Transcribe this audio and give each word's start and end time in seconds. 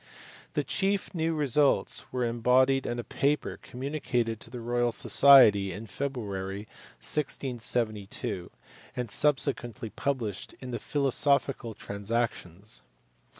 The 0.55 0.63
chief 0.63 1.13
new 1.13 1.35
results 1.35 2.11
were 2.11 2.25
embodied 2.25 2.87
in 2.87 2.97
a 2.97 3.03
paper 3.03 3.59
communicated 3.61 4.39
to 4.39 4.49
the 4.49 4.59
Royal 4.59 4.91
Society 4.91 5.71
in 5.71 5.85
February, 5.85 6.61
1672, 6.99 8.49
and 8.95 9.11
subsequently 9.11 9.91
published 9.91 10.53
in 10.59 10.71
the 10.71 10.79
Philosophical 10.79 11.75
Transactions. 11.75 12.81